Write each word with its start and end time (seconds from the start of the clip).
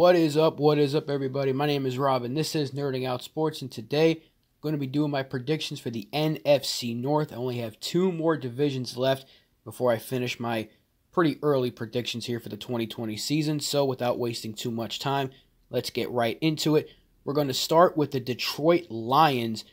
What 0.00 0.16
is 0.16 0.34
up? 0.34 0.58
What 0.58 0.78
is 0.78 0.94
up, 0.94 1.10
everybody? 1.10 1.52
My 1.52 1.66
name 1.66 1.84
is 1.84 1.98
Robin. 1.98 2.32
this 2.32 2.54
is 2.54 2.70
Nerding 2.70 3.06
Out 3.06 3.22
Sports. 3.22 3.60
And 3.60 3.70
today, 3.70 4.12
I'm 4.12 4.60
going 4.62 4.72
to 4.72 4.78
be 4.78 4.86
doing 4.86 5.10
my 5.10 5.22
predictions 5.22 5.78
for 5.78 5.90
the 5.90 6.08
NFC 6.10 6.96
North. 6.96 7.34
I 7.34 7.36
only 7.36 7.58
have 7.58 7.78
two 7.80 8.10
more 8.10 8.38
divisions 8.38 8.96
left 8.96 9.26
before 9.62 9.92
I 9.92 9.98
finish 9.98 10.40
my 10.40 10.70
pretty 11.12 11.38
early 11.42 11.70
predictions 11.70 12.24
here 12.24 12.40
for 12.40 12.48
the 12.48 12.56
2020 12.56 13.14
season. 13.18 13.60
So, 13.60 13.84
without 13.84 14.18
wasting 14.18 14.54
too 14.54 14.70
much 14.70 15.00
time, 15.00 15.32
let's 15.68 15.90
get 15.90 16.10
right 16.10 16.38
into 16.40 16.76
it. 16.76 16.88
We're 17.22 17.34
going 17.34 17.48
to 17.48 17.52
start 17.52 17.94
with 17.94 18.12
the 18.12 18.20
Detroit 18.20 18.86
Lions. 18.88 19.66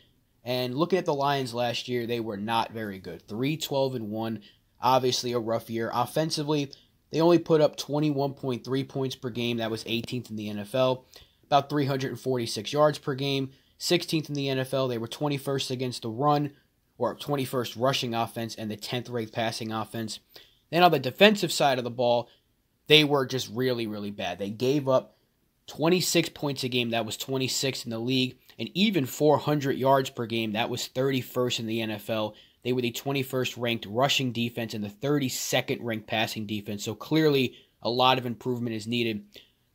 And 0.44 0.75
looking 0.75 1.00
at 1.00 1.05
the 1.05 1.14
Lions 1.14 1.54
last 1.54 1.88
year, 1.88 2.05
they 2.05 2.20
were 2.20 2.36
not 2.36 2.73
very 2.73 3.00
good. 3.00 3.25
3 3.30 3.55
12 3.55 3.96
and 3.96 4.09
1. 4.09 4.41
Obviously, 4.82 5.32
a 5.32 5.39
rough 5.39 5.70
year. 5.70 5.89
Offensively, 5.94 6.70
they 7.12 7.21
only 7.21 7.40
put 7.40 7.62
up 7.62 7.77
21.3 7.77 8.88
points 8.88 9.16
per 9.16 9.30
game. 9.30 9.58
That 9.58 9.72
was 9.72 9.84
18th 9.86 10.30
in 10.30 10.36
the 10.36 10.50
NFL. 10.50 11.04
About 11.45 11.70
346 11.70 12.73
yards 12.73 12.98
per 12.98 13.16
game. 13.16 13.52
16th 13.80 14.30
in 14.30 14.36
the 14.36 14.48
NFL. 14.48 14.90
They 14.90 14.98
were 14.98 15.08
21st 15.08 15.72
against 15.72 16.02
the 16.02 16.09
run, 16.09 16.52
or 16.98 17.16
21st 17.16 17.76
rushing 17.78 18.14
offense, 18.14 18.55
and 18.55 18.70
the 18.70 18.78
10th 18.78 19.12
ranked 19.12 19.34
passing 19.34 19.72
offense. 19.72 20.20
Then 20.72 20.84
on 20.84 20.91
the 20.91 21.00
defensive 21.00 21.52
side 21.52 21.78
of 21.78 21.84
the 21.84 21.91
ball, 21.91 22.30
they 22.88 23.04
were 23.04 23.26
just 23.26 23.50
really, 23.53 23.88
really 23.88 24.12
bad. 24.12 24.39
They 24.39 24.50
gave 24.50 24.89
up 24.89 25.17
26 25.67 26.30
points 26.30 26.64
a 26.64 26.70
game. 26.70 26.89
That 26.89 27.05
was 27.05 27.17
26th 27.17 27.86
in 27.86 27.92
the 27.92 28.00
league. 28.00 28.38
And 28.58 28.70
even 28.73 29.05
400 29.05 29.78
yards 29.78 30.09
per 30.09 30.26
game. 30.26 30.53
That 30.53 30.70
was 30.70 30.89
31st 30.94 31.59
in 31.59 31.66
the 31.67 31.80
NFL. 31.81 32.34
They 32.63 32.73
were 32.73 32.81
the 32.81 32.91
21st 32.91 33.55
ranked 33.57 33.85
rushing 33.85 34.31
defense 34.31 34.73
and 34.73 34.84
the 34.84 34.89
32nd 34.89 35.79
ranked 35.81 36.07
passing 36.07 36.45
defense. 36.45 36.83
So 36.83 36.95
clearly, 36.95 37.55
a 37.81 37.89
lot 37.89 38.17
of 38.17 38.25
improvement 38.25 38.75
is 38.75 38.88
needed. 38.88 39.25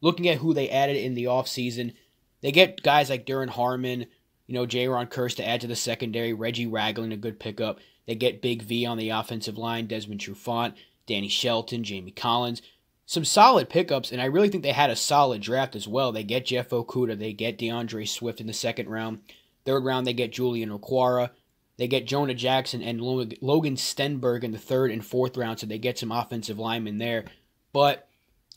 Looking 0.00 0.28
at 0.28 0.39
who 0.39 0.52
they 0.52 0.69
added 0.69 0.97
in 0.97 1.14
the 1.14 1.24
offseason, 1.24 1.94
they 2.41 2.52
get 2.52 2.83
guys 2.83 3.08
like 3.08 3.24
Duron 3.24 3.48
Harmon, 3.48 4.06
you 4.47 4.55
know, 4.55 4.66
Jayron 4.66 5.08
Kearse 5.08 5.36
to 5.36 5.48
add 5.48 5.61
to 5.62 5.66
the 5.66 5.77
secondary, 5.77 6.33
Reggie 6.33 6.66
Ragland, 6.66 7.12
a 7.12 7.16
good 7.16 7.39
pickup. 7.39 7.78
They 8.06 8.16
get 8.16 8.42
Big 8.42 8.62
V 8.62 8.84
on 8.84 8.98
the 8.98 9.11
offensive 9.11 9.56
line, 9.56 9.86
Desmond 9.86 10.20
Trufant, 10.20 10.74
Danny 11.06 11.28
Shelton, 11.28 11.84
Jamie 11.84 12.11
Collins. 12.11 12.62
Some 13.06 13.24
solid 13.24 13.69
pickups, 13.69 14.11
and 14.11 14.20
I 14.20 14.27
really 14.27 14.48
think 14.48 14.62
they 14.62 14.72
had 14.72 14.91
a 14.91 14.96
solid 14.96 15.42
draft 15.42 15.77
as 15.77 15.86
well. 15.86 16.12
They 16.12 16.24
get 16.24 16.46
Jeff 16.46 16.70
Okudah, 16.70 17.19
they 17.19 17.33
get 17.33 17.58
D'Andre 17.58 18.05
Swift 18.05 18.41
in 18.41 18.46
the 18.46 18.52
second 18.52 18.89
round. 18.89 19.20
Third 19.64 19.84
round, 19.84 20.06
they 20.06 20.12
get 20.12 20.33
Julian 20.33 20.70
Okwara. 20.70 21.30
They 21.78 21.89
get 21.89 22.06
Jonah 22.06 22.34
Jackson 22.34 22.83
and 22.83 23.01
Logan 23.01 23.77
Stenberg 23.77 24.45
in 24.45 24.53
the 24.53 24.59
third 24.59 24.91
and 24.91 25.05
fourth 25.05 25.37
round, 25.37 25.59
so 25.59 25.67
they 25.67 25.79
get 25.79 25.98
some 25.98 26.12
offensive 26.12 26.59
linemen 26.59 26.98
there. 26.98 27.25
But 27.73 28.09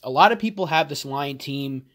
a 0.04 0.10
lot 0.10 0.32
of 0.32 0.40
people 0.40 0.68
have 0.68 0.90
this 0.90 1.06
Lion 1.06 1.38
team 1.38 1.86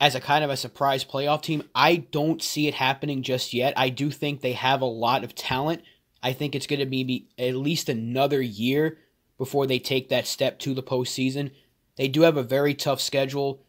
as 0.00 0.14
a 0.14 0.20
kind 0.20 0.44
of 0.44 0.50
a 0.50 0.56
surprise 0.56 1.04
playoff 1.04 1.42
team. 1.42 1.62
I 1.74 1.96
don't 1.96 2.42
see 2.42 2.68
it 2.68 2.74
happening 2.74 3.22
just 3.22 3.54
yet. 3.54 3.74
I 3.76 3.88
do 3.88 4.10
think 4.10 4.40
they 4.40 4.52
have 4.52 4.80
a 4.80 4.86
lot 4.86 5.24
of 5.24 5.34
talent. 5.34 5.82
I 6.22 6.32
think 6.32 6.54
it's 6.54 6.66
going 6.66 6.80
to 6.80 6.86
be 6.86 7.28
at 7.38 7.54
least 7.54 7.88
another 7.88 8.40
year 8.40 8.98
before 9.38 9.66
they 9.66 9.78
take 9.78 10.08
that 10.08 10.26
step 10.26 10.58
to 10.60 10.74
the 10.74 10.82
postseason. 10.82 11.50
They 11.96 12.08
do 12.08 12.22
have 12.22 12.36
a 12.36 12.42
very 12.42 12.74
tough 12.74 13.00
schedule. 13.00 13.62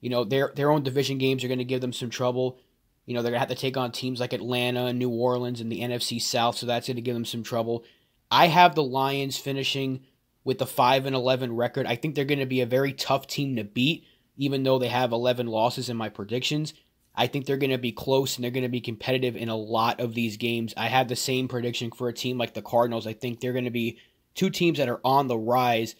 You 0.00 0.10
know, 0.10 0.24
their 0.24 0.52
their 0.54 0.70
own 0.70 0.82
division 0.82 1.18
games 1.18 1.44
are 1.44 1.48
going 1.48 1.58
to 1.58 1.64
give 1.64 1.80
them 1.80 1.92
some 1.92 2.10
trouble. 2.10 2.58
You 3.06 3.14
know, 3.14 3.22
they're 3.22 3.32
going 3.32 3.40
to 3.42 3.46
have 3.46 3.56
to 3.56 3.60
take 3.60 3.76
on 3.76 3.92
teams 3.92 4.20
like 4.20 4.32
Atlanta 4.32 4.86
and 4.86 4.98
New 4.98 5.10
Orleans 5.10 5.60
in 5.60 5.68
the 5.68 5.80
NFC 5.80 6.20
South, 6.20 6.56
so 6.56 6.66
that's 6.66 6.86
going 6.86 6.96
to 6.96 7.02
give 7.02 7.14
them 7.14 7.24
some 7.24 7.42
trouble. 7.42 7.84
I 8.30 8.46
have 8.46 8.74
the 8.74 8.82
Lions 8.82 9.36
finishing 9.36 10.04
with 10.42 10.58
the 10.58 10.66
5 10.66 11.06
and 11.06 11.14
11 11.14 11.54
record. 11.54 11.86
I 11.86 11.96
think 11.96 12.14
they're 12.14 12.24
going 12.24 12.38
to 12.38 12.46
be 12.46 12.60
a 12.60 12.66
very 12.66 12.92
tough 12.92 13.26
team 13.26 13.56
to 13.56 13.64
beat, 13.64 14.06
even 14.36 14.62
though 14.62 14.78
they 14.78 14.88
have 14.88 15.12
11 15.12 15.46
losses 15.46 15.88
in 15.88 15.96
my 15.96 16.08
predictions. 16.08 16.74
I 17.14 17.26
think 17.28 17.46
they're 17.46 17.56
going 17.56 17.70
to 17.70 17.78
be 17.78 17.92
close 17.92 18.36
and 18.36 18.44
they're 18.44 18.50
going 18.50 18.64
to 18.64 18.68
be 18.68 18.80
competitive 18.80 19.36
in 19.36 19.48
a 19.48 19.56
lot 19.56 20.00
of 20.00 20.14
these 20.14 20.36
games. 20.36 20.74
I 20.76 20.88
have 20.88 21.08
the 21.08 21.16
same 21.16 21.46
prediction 21.46 21.90
for 21.92 22.08
a 22.08 22.12
team 22.12 22.38
like 22.38 22.54
the 22.54 22.62
Cardinals. 22.62 23.06
I 23.06 23.12
think 23.12 23.38
they're 23.40 23.52
going 23.52 23.66
to 23.66 23.70
be 23.70 23.98
two 24.34 24.50
teams 24.50 24.78
that 24.78 24.88
are 24.88 25.00
on 25.04 25.28
the 25.28 25.38
rise, 25.38 25.94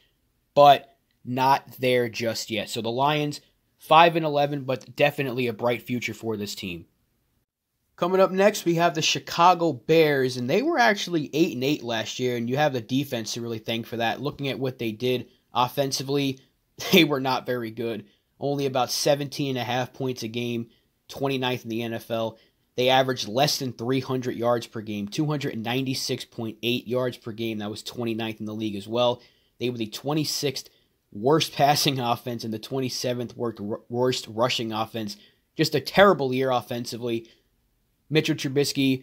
but 0.54 0.96
not 1.24 1.76
there 1.78 2.08
just 2.08 2.50
yet. 2.50 2.68
So 2.68 2.82
the 2.82 2.90
Lions, 2.90 3.40
5 3.78 4.16
and 4.16 4.24
11, 4.24 4.64
but 4.64 4.96
definitely 4.96 5.46
a 5.46 5.52
bright 5.52 5.82
future 5.82 6.14
for 6.14 6.36
this 6.36 6.54
team. 6.54 6.86
Coming 7.96 8.20
up 8.20 8.32
next, 8.32 8.64
we 8.64 8.74
have 8.74 8.94
the 8.94 9.02
Chicago 9.02 9.72
Bears, 9.72 10.36
and 10.36 10.50
they 10.50 10.62
were 10.62 10.78
actually 10.78 11.30
8 11.32 11.54
and 11.54 11.62
8 11.62 11.82
last 11.84 12.18
year, 12.18 12.36
and 12.36 12.50
you 12.50 12.56
have 12.56 12.72
the 12.72 12.80
defense 12.80 13.34
to 13.34 13.40
really 13.40 13.60
thank 13.60 13.86
for 13.86 13.98
that. 13.98 14.20
Looking 14.20 14.48
at 14.48 14.58
what 14.58 14.78
they 14.78 14.90
did 14.90 15.28
offensively, 15.54 16.40
they 16.92 17.04
were 17.04 17.20
not 17.20 17.46
very 17.46 17.70
good. 17.70 18.06
Only 18.40 18.66
about 18.66 18.90
17 18.90 19.50
and 19.50 19.58
a 19.58 19.64
half 19.64 19.92
points 19.92 20.24
a 20.24 20.28
game, 20.28 20.70
29th 21.08 21.62
in 21.62 21.70
the 21.70 21.80
NFL. 21.80 22.36
They 22.76 22.88
averaged 22.88 23.28
less 23.28 23.58
than 23.60 23.72
300 23.72 24.34
yards 24.34 24.66
per 24.66 24.80
game, 24.80 25.06
296.8 25.06 26.88
yards 26.88 27.16
per 27.16 27.30
game. 27.30 27.58
That 27.58 27.70
was 27.70 27.84
29th 27.84 28.40
in 28.40 28.46
the 28.46 28.54
league 28.54 28.74
as 28.74 28.88
well. 28.88 29.22
They 29.60 29.70
were 29.70 29.78
the 29.78 29.86
26th 29.86 30.66
worst 31.12 31.52
passing 31.56 32.00
offense 32.00 32.42
and 32.42 32.52
the 32.52 32.58
27th 32.58 33.36
worst 33.88 34.26
rushing 34.28 34.72
offense. 34.72 35.16
Just 35.56 35.76
a 35.76 35.80
terrible 35.80 36.34
year 36.34 36.50
offensively. 36.50 37.28
Mitchell 38.14 38.36
Trubisky, 38.36 39.02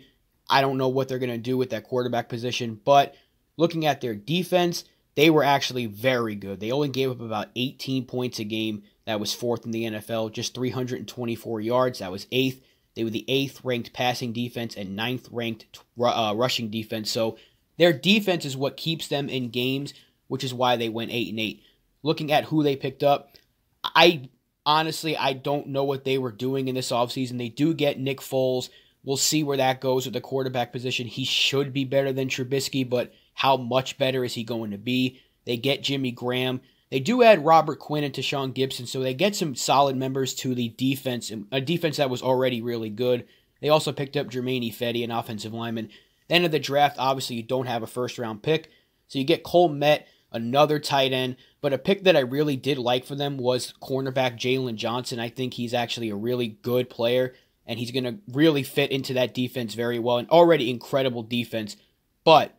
I 0.49 0.61
don't 0.61 0.77
know 0.77 0.87
what 0.87 1.09
they're 1.09 1.19
going 1.19 1.31
to 1.31 1.37
do 1.37 1.57
with 1.57 1.71
that 1.71 1.83
quarterback 1.83 2.29
position, 2.29 2.79
but 2.85 3.13
looking 3.57 3.85
at 3.85 3.99
their 3.99 4.15
defense, 4.15 4.85
they 5.15 5.29
were 5.29 5.43
actually 5.43 5.85
very 5.85 6.33
good. 6.33 6.61
They 6.61 6.71
only 6.71 6.87
gave 6.87 7.11
up 7.11 7.19
about 7.19 7.49
18 7.57 8.05
points 8.05 8.39
a 8.39 8.45
game. 8.45 8.83
That 9.05 9.19
was 9.19 9.33
fourth 9.33 9.65
in 9.65 9.71
the 9.71 9.83
NFL, 9.83 10.31
just 10.31 10.55
324 10.55 11.59
yards. 11.59 11.99
That 11.99 12.11
was 12.11 12.25
eighth. 12.31 12.63
They 12.95 13.03
were 13.03 13.09
the 13.09 13.25
eighth 13.27 13.59
ranked 13.65 13.91
passing 13.91 14.31
defense 14.31 14.77
and 14.77 14.95
ninth 14.95 15.27
ranked 15.29 15.79
uh, 16.01 16.33
rushing 16.33 16.69
defense. 16.69 17.11
So 17.11 17.37
their 17.77 17.91
defense 17.91 18.45
is 18.45 18.55
what 18.55 18.77
keeps 18.77 19.09
them 19.09 19.27
in 19.27 19.49
games, 19.49 19.93
which 20.29 20.45
is 20.45 20.53
why 20.53 20.77
they 20.77 20.87
went 20.87 21.11
eight 21.11 21.29
and 21.29 21.39
eight. 21.39 21.63
Looking 22.01 22.31
at 22.31 22.45
who 22.45 22.63
they 22.63 22.77
picked 22.77 23.03
up, 23.03 23.35
I 23.83 24.29
honestly 24.65 25.17
I 25.17 25.33
don't 25.33 25.67
know 25.67 25.83
what 25.83 26.05
they 26.05 26.17
were 26.17 26.31
doing 26.31 26.69
in 26.69 26.75
this 26.75 26.91
offseason. 26.91 27.37
They 27.37 27.49
do 27.49 27.73
get 27.73 27.99
Nick 27.99 28.21
Foles, 28.21 28.69
We'll 29.03 29.17
see 29.17 29.43
where 29.43 29.57
that 29.57 29.81
goes 29.81 30.05
with 30.05 30.13
the 30.13 30.21
quarterback 30.21 30.71
position. 30.71 31.07
He 31.07 31.25
should 31.25 31.73
be 31.73 31.85
better 31.85 32.13
than 32.13 32.27
Trubisky, 32.27 32.87
but 32.87 33.13
how 33.33 33.57
much 33.57 33.97
better 33.97 34.23
is 34.23 34.35
he 34.35 34.43
going 34.43 34.71
to 34.71 34.77
be? 34.77 35.19
They 35.45 35.57
get 35.57 35.81
Jimmy 35.81 36.11
Graham. 36.11 36.61
They 36.91 36.99
do 36.99 37.23
add 37.23 37.45
Robert 37.45 37.79
Quinn 37.79 38.03
and 38.03 38.13
Tashaun 38.13 38.53
Gipson, 38.53 38.87
so 38.87 38.99
they 38.99 39.13
get 39.13 39.35
some 39.35 39.55
solid 39.55 39.95
members 39.95 40.33
to 40.35 40.53
the 40.53 40.69
defense, 40.69 41.31
a 41.51 41.61
defense 41.61 41.97
that 41.97 42.09
was 42.09 42.21
already 42.21 42.61
really 42.61 42.89
good. 42.89 43.25
They 43.61 43.69
also 43.69 43.91
picked 43.91 44.17
up 44.17 44.27
Germain 44.27 44.61
Ifedi, 44.61 45.03
an 45.03 45.11
offensive 45.11 45.53
lineman. 45.53 45.89
Then 46.27 46.45
of 46.45 46.51
the 46.51 46.59
draft, 46.59 46.97
obviously 46.99 47.37
you 47.37 47.43
don't 47.43 47.67
have 47.67 47.81
a 47.81 47.87
first 47.87 48.19
round 48.19 48.43
pick, 48.43 48.69
so 49.07 49.19
you 49.19 49.25
get 49.25 49.43
Cole 49.43 49.69
Kmet, 49.69 50.03
another 50.31 50.79
tight 50.79 51.13
end. 51.13 51.37
But 51.61 51.73
a 51.73 51.77
pick 51.77 52.03
that 52.03 52.17
I 52.17 52.21
really 52.21 52.55
did 52.55 52.77
like 52.77 53.05
for 53.05 53.15
them 53.15 53.37
was 53.37 53.73
cornerback 53.81 54.37
Jaylon 54.37 54.75
Johnson. 54.75 55.19
I 55.19 55.29
think 55.29 55.53
he's 55.53 55.73
actually 55.73 56.09
a 56.09 56.15
really 56.15 56.47
good 56.47 56.89
player 56.89 57.33
and 57.65 57.79
he's 57.79 57.91
going 57.91 58.03
to 58.03 58.17
really 58.31 58.63
fit 58.63 58.91
into 58.91 59.13
that 59.13 59.33
defense 59.33 59.73
very 59.73 59.99
well. 59.99 60.17
An 60.17 60.27
already 60.29 60.69
incredible 60.69 61.23
defense, 61.23 61.77
but 62.23 62.57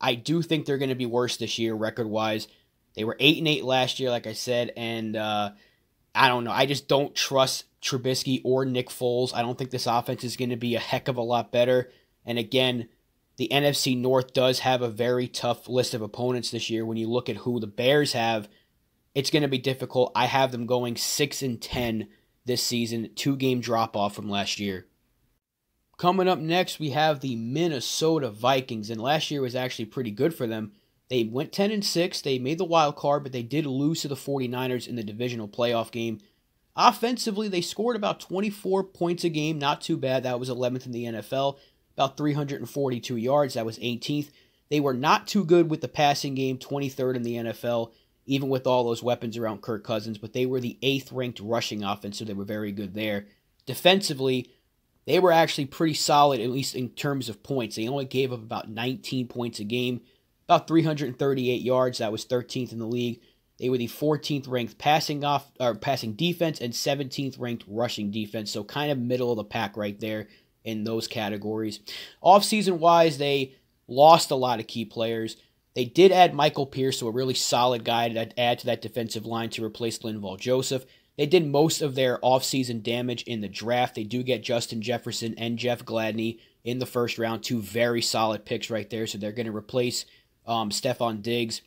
I 0.00 0.14
do 0.14 0.42
think 0.42 0.64
they're 0.64 0.78
going 0.78 0.88
to 0.90 0.94
be 0.94 1.06
worse 1.06 1.36
this 1.36 1.58
year 1.58 1.74
record 1.74 2.06
wise. 2.06 2.48
They 2.94 3.04
were 3.04 3.16
eight 3.20 3.38
and 3.38 3.48
eight 3.48 3.64
last 3.64 4.00
year, 4.00 4.10
like 4.10 4.26
I 4.26 4.32
said, 4.32 4.72
and 4.76 5.16
uh, 5.16 5.50
I 6.14 6.28
don't 6.28 6.44
know. 6.44 6.50
I 6.50 6.66
just 6.66 6.88
don't 6.88 7.14
trust 7.14 7.64
Trubisky 7.80 8.40
or 8.44 8.64
Nick 8.64 8.88
Foles. 8.88 9.34
I 9.34 9.42
don't 9.42 9.56
think 9.56 9.70
this 9.70 9.86
offense 9.86 10.24
is 10.24 10.36
going 10.36 10.50
to 10.50 10.56
be 10.56 10.74
a 10.74 10.80
heck 10.80 11.08
of 11.08 11.16
a 11.16 11.22
lot 11.22 11.52
better. 11.52 11.90
And 12.24 12.38
again, 12.38 12.88
the 13.36 13.48
NFC 13.52 13.96
North 13.96 14.32
does 14.32 14.60
have 14.60 14.82
a 14.82 14.90
very 14.90 15.28
tough 15.28 15.68
list 15.68 15.94
of 15.94 16.02
opponents 16.02 16.50
this 16.50 16.70
year. 16.70 16.84
When 16.84 16.96
you 16.96 17.08
look 17.08 17.28
at 17.28 17.36
who 17.36 17.60
the 17.60 17.68
Bears 17.68 18.12
have, 18.12 18.48
it's 19.14 19.30
going 19.30 19.42
to 19.42 19.48
be 19.48 19.58
difficult. 19.58 20.12
I 20.14 20.26
have 20.26 20.50
them 20.50 20.66
going 20.66 20.96
six 20.96 21.42
and 21.42 21.62
ten 21.62 22.08
this 22.48 22.62
season, 22.62 23.10
two 23.14 23.36
game 23.36 23.60
drop 23.60 23.96
off 23.96 24.16
from 24.16 24.28
last 24.28 24.58
year. 24.58 24.86
Coming 25.96 26.28
up 26.28 26.38
next, 26.38 26.80
we 26.80 26.90
have 26.90 27.20
the 27.20 27.36
Minnesota 27.36 28.30
Vikings, 28.30 28.90
and 28.90 29.00
last 29.00 29.30
year 29.30 29.40
was 29.40 29.54
actually 29.54 29.84
pretty 29.84 30.10
good 30.10 30.34
for 30.34 30.46
them. 30.46 30.72
They 31.08 31.24
went 31.24 31.52
10 31.52 31.70
and 31.70 31.84
6, 31.84 32.20
they 32.20 32.38
made 32.38 32.58
the 32.58 32.64
wild 32.64 32.96
card, 32.96 33.22
but 33.22 33.32
they 33.32 33.42
did 33.42 33.66
lose 33.66 34.02
to 34.02 34.08
the 34.08 34.14
49ers 34.14 34.86
in 34.86 34.96
the 34.96 35.02
divisional 35.02 35.48
playoff 35.48 35.90
game. 35.90 36.18
Offensively, 36.76 37.48
they 37.48 37.60
scored 37.60 37.96
about 37.96 38.20
24 38.20 38.84
points 38.84 39.24
a 39.24 39.28
game, 39.28 39.58
not 39.58 39.80
too 39.80 39.96
bad. 39.96 40.22
That 40.22 40.38
was 40.38 40.48
11th 40.48 40.86
in 40.86 40.92
the 40.92 41.04
NFL, 41.04 41.58
about 41.96 42.16
342 42.16 43.16
yards, 43.16 43.54
that 43.54 43.66
was 43.66 43.78
18th. 43.78 44.30
They 44.70 44.80
were 44.80 44.94
not 44.94 45.26
too 45.26 45.44
good 45.44 45.70
with 45.70 45.80
the 45.80 45.88
passing 45.88 46.34
game, 46.34 46.58
23rd 46.58 47.16
in 47.16 47.22
the 47.22 47.34
NFL, 47.36 47.92
even 48.28 48.50
with 48.50 48.66
all 48.66 48.84
those 48.84 49.02
weapons 49.02 49.38
around 49.38 49.62
Kirk 49.62 49.82
Cousins, 49.82 50.18
but 50.18 50.34
they 50.34 50.44
were 50.44 50.60
the 50.60 50.78
eighth 50.82 51.10
ranked 51.10 51.40
rushing 51.40 51.82
offense, 51.82 52.18
so 52.18 52.24
they 52.24 52.34
were 52.34 52.44
very 52.44 52.70
good 52.70 52.92
there. 52.92 53.26
Defensively, 53.64 54.50
they 55.06 55.18
were 55.18 55.32
actually 55.32 55.64
pretty 55.64 55.94
solid, 55.94 56.38
at 56.38 56.50
least 56.50 56.74
in 56.74 56.90
terms 56.90 57.30
of 57.30 57.42
points. 57.42 57.76
They 57.76 57.88
only 57.88 58.04
gave 58.04 58.30
up 58.30 58.40
about 58.40 58.68
19 58.68 59.28
points 59.28 59.60
a 59.60 59.64
game, 59.64 60.02
about 60.46 60.68
338 60.68 61.62
yards. 61.62 61.98
That 61.98 62.12
was 62.12 62.26
13th 62.26 62.70
in 62.70 62.78
the 62.78 62.86
league. 62.86 63.22
They 63.58 63.70
were 63.70 63.78
the 63.78 63.88
14th 63.88 64.46
ranked 64.46 64.76
passing 64.76 65.24
off 65.24 65.50
or 65.58 65.74
passing 65.74 66.12
defense 66.12 66.60
and 66.60 66.74
17th 66.74 67.40
ranked 67.40 67.64
rushing 67.66 68.10
defense. 68.10 68.50
So 68.50 68.62
kind 68.62 68.92
of 68.92 68.98
middle 68.98 69.30
of 69.30 69.38
the 69.38 69.44
pack 69.44 69.74
right 69.76 69.98
there 69.98 70.28
in 70.64 70.84
those 70.84 71.08
categories. 71.08 71.80
Offseason 72.22 72.78
wise, 72.78 73.16
they 73.16 73.54
lost 73.88 74.30
a 74.30 74.36
lot 74.36 74.60
of 74.60 74.66
key 74.66 74.84
players. 74.84 75.38
They 75.78 75.84
did 75.84 76.10
add 76.10 76.34
Michael 76.34 76.66
Pierce, 76.66 76.98
so 76.98 77.06
a 77.06 77.12
really 77.12 77.34
solid 77.34 77.84
guy 77.84 78.08
to 78.08 78.40
add 78.40 78.58
to 78.58 78.66
that 78.66 78.82
defensive 78.82 79.24
line 79.24 79.48
to 79.50 79.64
replace 79.64 80.00
Linval 80.00 80.36
Joseph. 80.36 80.84
They 81.16 81.24
did 81.24 81.46
most 81.46 81.82
of 81.82 81.94
their 81.94 82.18
offseason 82.18 82.82
damage 82.82 83.22
in 83.22 83.42
the 83.42 83.48
draft. 83.48 83.94
They 83.94 84.02
do 84.02 84.24
get 84.24 84.42
Justin 84.42 84.82
Jefferson 84.82 85.36
and 85.38 85.56
Jeff 85.56 85.84
Gladney 85.84 86.40
in 86.64 86.80
the 86.80 86.84
first 86.84 87.16
round, 87.16 87.44
two 87.44 87.62
very 87.62 88.02
solid 88.02 88.44
picks 88.44 88.70
right 88.70 88.90
there. 88.90 89.06
So 89.06 89.18
they're 89.18 89.30
going 89.30 89.46
to 89.46 89.56
replace 89.56 90.04
um, 90.48 90.70
Stefon 90.70 91.22
Diggs 91.22 91.62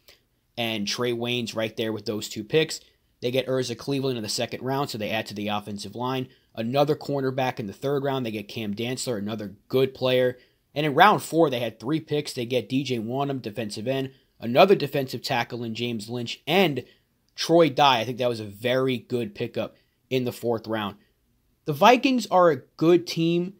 and 0.58 0.86
Trae 0.86 1.18
Waynes 1.18 1.56
right 1.56 1.78
there 1.78 1.94
with 1.94 2.06
those 2.06 2.28
two 2.28 2.44
picks. 2.44 2.82
They 3.22 3.32
get 3.32 3.48
Ezra 3.48 3.78
Cleveland 3.78 4.18
in 4.18 4.24
the 4.24 4.30
second 4.30 4.62
round, 4.62 4.90
so 4.90 4.98
they 4.98 5.12
add 5.12 5.28
to 5.28 5.34
the 5.34 5.48
offensive 5.48 5.96
line. 5.96 6.28
Another 6.54 6.98
cornerback 6.98 7.62
in 7.62 7.68
the 7.68 7.72
third 7.72 8.04
round. 8.04 8.26
They 8.26 8.32
get 8.32 8.50
Cam 8.50 8.74
Dantzler, 8.74 9.18
another 9.18 9.56
good 9.70 9.94
player. 9.94 10.38
And 10.74 10.86
in 10.86 10.96
round 10.96 11.22
four, 11.22 11.50
they 11.50 11.60
had 11.60 11.80
three 11.80 12.00
picks. 12.00 12.34
They 12.34 12.46
get 12.46 12.70
DJ 12.70 13.04
Wonnum, 13.04 13.42
defensive 13.42 13.88
end, 13.88 14.12
another 14.40 14.76
defensive 14.76 15.22
tackle 15.22 15.64
in 15.64 15.76
James 15.76 16.10
Lynch, 16.10 16.42
and 16.48 16.84
Troy 17.36 17.70
Dye. 17.70 18.00
I 18.00 18.06
think 18.06 18.18
that 18.18 18.30
was 18.30 18.40
a 18.40 18.46
very 18.46 18.98
good 18.98 19.36
pickup 19.36 19.76
in 20.10 20.24
the 20.24 20.32
fourth 20.32 20.68
round. 20.68 20.98
The 21.66 21.74
Vikings 21.74 22.28
are 22.28 22.52
a 22.52 22.58
good 22.78 23.06
team. 23.06 23.54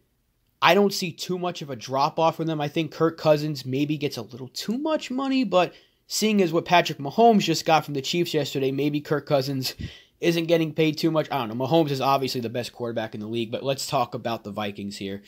I 0.62 0.74
don't 0.74 0.94
see 0.94 1.12
too 1.12 1.40
much 1.40 1.62
of 1.62 1.70
a 1.70 1.76
drop 1.76 2.20
off 2.20 2.36
from 2.36 2.48
them. 2.48 2.62
I 2.62 2.68
think 2.68 2.92
Kirk 2.92 3.18
Cousins 3.18 3.66
maybe 3.66 3.98
gets 3.98 4.18
a 4.18 4.22
little 4.22 4.50
too 4.50 4.78
much 4.78 5.10
money, 5.10 5.44
but 5.44 5.74
seeing 6.08 6.42
as 6.42 6.54
what 6.54 6.66
Patrick 6.66 7.00
Mahomes 7.00 7.42
just 7.42 7.66
got 7.66 7.86
from 7.86 7.94
the 7.94 8.02
Chiefs 8.02 8.34
yesterday, 8.34 8.72
maybe 8.72 9.02
Kirk 9.02 9.26
Cousins 9.26 9.76
isn't 10.20 10.46
getting 10.46 10.74
paid 10.74 10.98
too 10.98 11.10
much. 11.10 11.28
I 11.32 11.40
don't 11.40 11.58
know. 11.58 11.66
Mahomes 11.66 11.90
is 11.90 12.02
obviously 12.02 12.42
the 12.42 12.50
best 12.50 12.74
quarterback 12.74 13.16
in 13.16 13.22
the 13.22 13.28
league, 13.28 13.52
but 13.52 13.64
let's 13.64 13.88
talk 13.88 14.14
about 14.14 14.44
the 14.44 14.52
Vikings 14.52 14.98
here. 14.98 15.24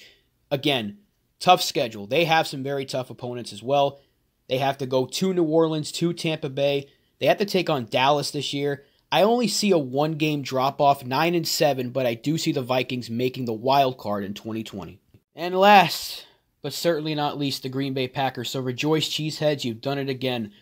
Again, 0.52 1.00
tough 1.44 1.62
schedule. 1.62 2.08
They 2.08 2.24
have 2.24 2.48
some 2.48 2.64
very 2.64 2.86
tough 2.86 3.10
opponents 3.10 3.52
as 3.52 3.62
well. 3.62 4.00
They 4.48 4.60
have 4.60 4.78
to 4.78 4.86
go 4.86 5.06
to 5.06 5.34
New 5.34 5.44
Orleans, 5.44 5.92
to 5.94 6.14
Tampa 6.14 6.50
Bay. 6.50 6.88
They 7.20 7.26
have 7.26 7.38
to 7.38 7.46
take 7.46 7.70
on 7.70 7.86
Dallas 7.86 8.32
this 8.32 8.54
year. 8.54 8.86
I 9.12 9.24
only 9.24 9.50
see 9.50 9.72
a 9.72 9.78
one 9.78 10.14
game 10.14 10.42
drop 10.42 10.80
off, 10.80 11.06
9 11.06 11.36
and 11.36 11.48
7, 11.48 11.90
but 11.90 12.06
I 12.06 12.14
do 12.14 12.38
see 12.38 12.54
the 12.54 12.62
Vikings 12.62 13.10
making 13.10 13.46
the 13.46 13.54
wild 13.54 13.98
card 13.98 14.24
in 14.24 14.34
2020. 14.34 15.00
And 15.36 15.56
last, 15.56 16.26
but 16.62 16.74
certainly 16.74 17.14
not 17.14 17.38
least, 17.38 17.64
the 17.64 17.70
Green 17.70 17.94
Bay 17.94 18.08
Packers. 18.08 18.50
So 18.50 18.62
rejoice, 18.62 19.10
cheeseheads, 19.10 19.66
you've 19.66 19.82
done 19.82 20.00
it 20.00 20.10
again. 20.10 20.54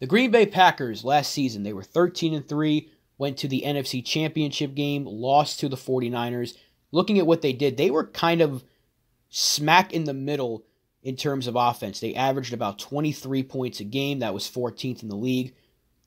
The 0.00 0.06
Green 0.06 0.30
Bay 0.30 0.44
Packers 0.44 1.02
last 1.02 1.32
season, 1.32 1.62
they 1.62 1.72
were 1.72 1.82
13 1.82 2.34
and 2.34 2.46
3, 2.46 2.90
went 3.16 3.38
to 3.38 3.48
the 3.48 3.62
NFC 3.64 4.04
Championship 4.04 4.74
game, 4.74 5.06
lost 5.06 5.60
to 5.60 5.68
the 5.70 5.76
49ers. 5.76 6.56
Looking 6.92 7.18
at 7.18 7.26
what 7.26 7.40
they 7.40 7.54
did, 7.54 7.76
they 7.78 7.90
were 7.90 8.06
kind 8.06 8.42
of 8.42 8.62
smack 9.28 9.92
in 9.92 10.04
the 10.04 10.14
middle 10.14 10.64
in 11.02 11.16
terms 11.16 11.46
of 11.46 11.56
offense. 11.56 12.00
They 12.00 12.14
averaged 12.14 12.52
about 12.52 12.78
23 12.78 13.42
points 13.44 13.80
a 13.80 13.84
game, 13.84 14.18
that 14.20 14.34
was 14.34 14.50
14th 14.50 15.02
in 15.02 15.08
the 15.08 15.16
league. 15.16 15.54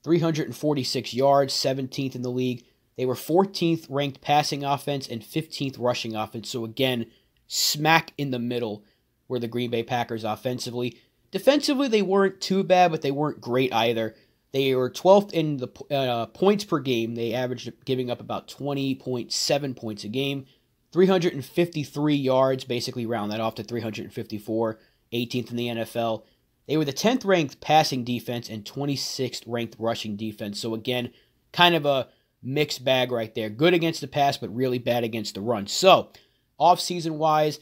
346 0.04 1.14
yards, 1.14 1.54
17th 1.54 2.16
in 2.16 2.22
the 2.22 2.30
league. 2.30 2.66
They 2.98 3.06
were 3.06 3.16
14th 3.16 3.86
ranked 3.90 4.22
passing 4.22 4.64
offense 4.64 5.08
and 5.08 5.22
15th 5.22 5.78
rushing 5.80 6.16
offense. 6.16 6.50
So 6.50 6.66
again, 6.66 7.06
smack 7.48 8.14
in 8.18 8.32
the 8.32 8.40
middle 8.40 8.84
were 9.28 9.40
the 9.40 9.48
Green 9.48 9.72
Bay 9.72 9.84
Packers 9.84 10.24
offensively. 10.24 10.98
Defensively, 11.32 11.88
they 11.88 12.02
weren't 12.02 12.42
too 12.42 12.64
bad, 12.64 12.92
but 12.92 13.02
they 13.02 13.12
weren't 13.12 13.40
great 13.40 13.74
either. 13.74 14.16
They 14.52 14.74
were 14.74 14.90
12th 14.90 15.32
in 15.32 15.58
the 15.58 15.70
uh, 15.96 16.26
points 16.28 16.66
per 16.66 16.80
game. 16.80 17.16
They 17.16 17.34
averaged 17.34 17.72
giving 17.86 18.10
up 18.10 18.20
about 18.20 18.48
20.7 18.48 19.76
points 19.76 20.04
a 20.04 20.10
game. 20.10 20.46
353 20.92 22.16
yards, 22.16 22.64
basically 22.64 23.06
round 23.06 23.32
that 23.32 23.40
off 23.40 23.56
to 23.56 23.64
354, 23.64 24.80
18th 25.14 25.52
in 25.52 25.58
the 25.58 25.68
NFL. 25.68 26.24
They 26.68 26.78
were 26.78 26.86
the 26.86 26.94
10th 26.94 27.26
ranked 27.26 27.62
passing 27.62 28.04
defense 28.04 28.50
and 28.50 28.64
26th 28.64 29.44
ranked 29.48 29.76
rushing 29.80 30.16
defense. 30.16 30.60
So, 30.60 30.74
again, 30.74 31.12
kind 31.52 31.76
of 31.76 31.86
a 31.86 32.10
mixed 32.42 32.84
bag 32.84 33.12
right 33.12 33.34
there. 33.34 33.50
Good 33.50 33.74
against 33.74 34.02
the 34.02 34.08
pass, 34.08 34.38
but 34.38 34.56
really 34.56 34.80
bad 34.80 35.04
against 35.04 35.36
the 35.36 35.42
run. 35.42 35.68
So, 35.68 36.12
off-season 36.58 37.18
wise, 37.18 37.60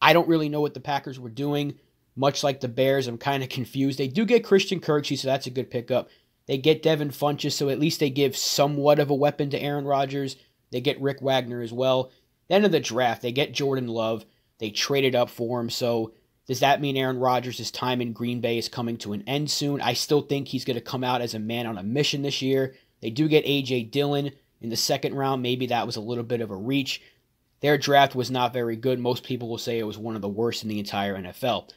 I 0.00 0.12
don't 0.12 0.28
really 0.28 0.48
know 0.48 0.60
what 0.60 0.74
the 0.74 0.80
Packers 0.80 1.18
were 1.18 1.28
doing. 1.28 1.78
Much 2.14 2.42
like 2.42 2.60
the 2.60 2.68
Bears, 2.68 3.06
I'm 3.06 3.18
kind 3.18 3.42
of 3.42 3.48
confused. 3.48 3.98
They 3.98 4.08
do 4.08 4.24
get 4.24 4.44
Christian 4.44 4.80
Kirksey, 4.80 5.16
so 5.16 5.28
that's 5.28 5.46
a 5.46 5.50
good 5.50 5.70
pickup. 5.70 6.08
They 6.46 6.58
get 6.58 6.82
Devin 6.82 7.10
Funchess, 7.10 7.52
so 7.52 7.68
at 7.68 7.78
least 7.78 8.00
they 8.00 8.10
give 8.10 8.36
somewhat 8.36 8.98
of 8.98 9.10
a 9.10 9.14
weapon 9.14 9.50
to 9.50 9.62
Aaron 9.62 9.84
Rodgers. 9.84 10.36
They 10.72 10.80
get 10.80 11.00
Rick 11.00 11.20
Wagner 11.20 11.60
as 11.60 11.72
well. 11.72 12.10
Then 12.48 12.64
in 12.64 12.70
the 12.70 12.80
draft, 12.80 13.22
they 13.22 13.32
get 13.32 13.52
Jordan 13.52 13.88
Love. 13.88 14.24
They 14.58 14.70
traded 14.70 15.14
up 15.14 15.30
for 15.30 15.60
him, 15.60 15.70
so 15.70 16.12
does 16.48 16.60
that 16.60 16.80
mean 16.80 16.96
Aaron 16.96 17.18
Rodgers' 17.18 17.70
time 17.70 18.00
in 18.00 18.14
Green 18.14 18.40
Bay 18.40 18.56
is 18.56 18.70
coming 18.70 18.96
to 18.98 19.12
an 19.12 19.22
end 19.26 19.50
soon? 19.50 19.82
I 19.82 19.92
still 19.92 20.22
think 20.22 20.48
he's 20.48 20.64
going 20.64 20.76
to 20.76 20.80
come 20.80 21.04
out 21.04 21.20
as 21.20 21.34
a 21.34 21.38
man 21.38 21.66
on 21.66 21.76
a 21.76 21.82
mission 21.82 22.22
this 22.22 22.40
year. 22.40 22.74
They 23.02 23.10
do 23.10 23.28
get 23.28 23.44
A.J. 23.46 23.84
Dillon 23.84 24.32
in 24.62 24.70
the 24.70 24.76
second 24.76 25.14
round. 25.14 25.42
Maybe 25.42 25.66
that 25.66 25.86
was 25.86 25.96
a 25.96 26.00
little 26.00 26.24
bit 26.24 26.40
of 26.40 26.50
a 26.50 26.56
reach. 26.56 27.02
Their 27.60 27.76
draft 27.76 28.14
was 28.14 28.30
not 28.30 28.52
very 28.52 28.76
good. 28.76 28.98
Most 28.98 29.24
people 29.24 29.48
will 29.48 29.58
say 29.58 29.78
it 29.78 29.86
was 29.86 29.98
one 29.98 30.16
of 30.16 30.22
the 30.22 30.28
worst 30.28 30.62
in 30.62 30.68
the 30.68 30.78
entire 30.78 31.16
NFL. 31.16 31.70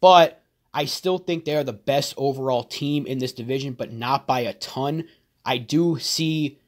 But 0.00 0.42
I 0.74 0.86
still 0.86 1.18
think 1.18 1.44
they 1.44 1.56
are 1.56 1.64
the 1.64 1.72
best 1.72 2.14
overall 2.16 2.64
team 2.64 3.06
in 3.06 3.18
this 3.18 3.32
division, 3.32 3.74
but 3.74 3.92
not 3.92 4.26
by 4.26 4.40
a 4.40 4.54
ton. 4.54 5.08
I 5.44 5.58
do 5.58 5.98
see 5.98 6.58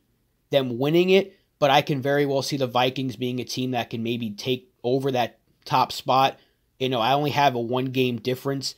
them 0.50 0.78
winning 0.78 1.10
it, 1.10 1.37
but 1.58 1.70
I 1.70 1.82
can 1.82 2.00
very 2.00 2.26
well 2.26 2.42
see 2.42 2.56
the 2.56 2.66
Vikings 2.66 3.16
being 3.16 3.40
a 3.40 3.44
team 3.44 3.72
that 3.72 3.90
can 3.90 4.02
maybe 4.02 4.30
take 4.30 4.72
over 4.82 5.10
that 5.12 5.38
top 5.64 5.92
spot 5.92 6.38
you 6.78 6.88
know, 6.88 7.00
I 7.00 7.12
only 7.12 7.30
have 7.30 7.54
a 7.54 7.60
one 7.60 7.86
game 7.86 8.18
difference 8.18 8.74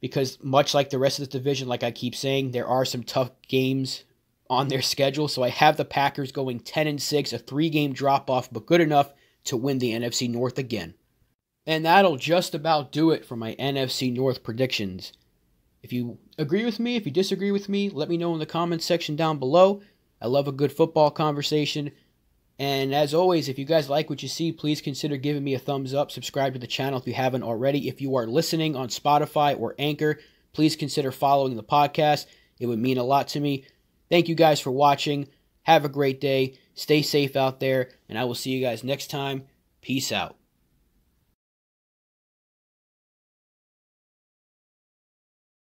because 0.00 0.38
much 0.42 0.74
like 0.74 0.90
the 0.90 0.98
rest 0.98 1.18
of 1.18 1.24
this 1.24 1.32
division, 1.32 1.68
like 1.68 1.82
I 1.82 1.90
keep 1.90 2.14
saying, 2.14 2.50
there 2.50 2.66
are 2.66 2.84
some 2.84 3.02
tough 3.02 3.30
games 3.48 4.04
on 4.48 4.68
their 4.68 4.82
schedule. 4.82 5.28
So 5.28 5.42
I 5.42 5.50
have 5.50 5.76
the 5.76 5.84
Packers 5.84 6.32
going 6.32 6.60
10 6.60 6.86
and 6.86 7.02
6, 7.02 7.32
a 7.32 7.38
three 7.38 7.70
game 7.70 7.92
drop 7.92 8.30
off, 8.30 8.52
but 8.52 8.66
good 8.66 8.80
enough 8.80 9.12
to 9.44 9.56
win 9.56 9.78
the 9.78 9.92
NFC 9.92 10.28
North 10.28 10.58
again. 10.58 10.94
And 11.66 11.84
that'll 11.84 12.16
just 12.16 12.54
about 12.54 12.92
do 12.92 13.10
it 13.10 13.24
for 13.24 13.36
my 13.36 13.54
NFC 13.54 14.14
North 14.14 14.42
predictions. 14.42 15.12
If 15.82 15.92
you 15.92 16.18
agree 16.38 16.64
with 16.64 16.80
me, 16.80 16.96
if 16.96 17.04
you 17.04 17.12
disagree 17.12 17.50
with 17.50 17.68
me, 17.68 17.90
let 17.90 18.08
me 18.08 18.16
know 18.16 18.32
in 18.32 18.38
the 18.38 18.46
comments 18.46 18.86
section 18.86 19.16
down 19.16 19.38
below. 19.38 19.82
I 20.20 20.28
love 20.28 20.48
a 20.48 20.52
good 20.52 20.72
football 20.72 21.10
conversation. 21.10 21.90
And 22.58 22.94
as 22.94 23.14
always, 23.14 23.48
if 23.48 23.58
you 23.58 23.64
guys 23.64 23.88
like 23.88 24.08
what 24.08 24.22
you 24.22 24.28
see, 24.28 24.52
please 24.52 24.80
consider 24.80 25.16
giving 25.16 25.42
me 25.42 25.54
a 25.54 25.58
thumbs 25.58 25.92
up. 25.92 26.10
Subscribe 26.10 26.52
to 26.52 26.58
the 26.58 26.66
channel 26.66 27.00
if 27.00 27.06
you 27.06 27.14
haven't 27.14 27.42
already. 27.42 27.88
If 27.88 28.00
you 28.00 28.16
are 28.16 28.26
listening 28.26 28.76
on 28.76 28.88
Spotify 28.88 29.58
or 29.58 29.74
Anchor, 29.78 30.20
please 30.52 30.76
consider 30.76 31.10
following 31.10 31.56
the 31.56 31.64
podcast. 31.64 32.26
It 32.60 32.66
would 32.66 32.78
mean 32.78 32.98
a 32.98 33.02
lot 33.02 33.28
to 33.28 33.40
me. 33.40 33.64
Thank 34.08 34.28
you 34.28 34.36
guys 34.36 34.60
for 34.60 34.70
watching. 34.70 35.28
Have 35.62 35.84
a 35.84 35.88
great 35.88 36.20
day. 36.20 36.58
Stay 36.74 37.02
safe 37.02 37.36
out 37.36 37.58
there, 37.58 37.90
and 38.08 38.18
I 38.18 38.24
will 38.24 38.34
see 38.34 38.50
you 38.50 38.64
guys 38.64 38.84
next 38.84 39.10
time. 39.10 39.44
Peace 39.80 40.12
out. 40.12 40.36